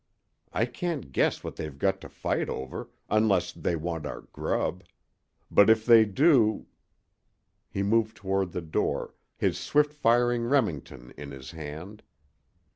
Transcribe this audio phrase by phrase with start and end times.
[0.51, 4.83] I can't guess what they've got to fight over, unless they want our grub.
[5.51, 6.65] But if they do"
[7.71, 12.01] He moved toward the door, his swift firing Remington in his hand.